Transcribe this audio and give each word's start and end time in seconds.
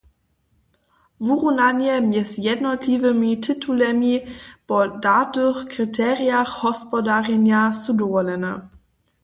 Wurunanje 1.25 1.93
mjez 2.07 2.31
jednotliwymi 2.47 3.31
titulemi 3.45 4.13
po 4.67 4.79
datych 5.05 5.55
kriterijach 5.75 6.51
hospodarjenja 6.65 7.63
su 7.85 7.91
dowolene. 8.03 8.53